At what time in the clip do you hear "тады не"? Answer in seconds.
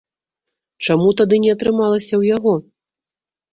1.21-1.51